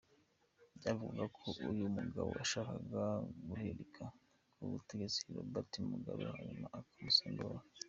Byavugwaga 0.77 1.25
ko 1.37 1.47
uyu 1.71 1.85
mugabo 1.97 2.29
yashakaga 2.39 3.03
guhirika 3.47 4.03
ku 4.53 4.61
butegetsi 4.71 5.19
Robert 5.35 5.71
Mugabe 5.91 6.23
hanyuma 6.33 6.67
akamusimbura. 6.79 7.59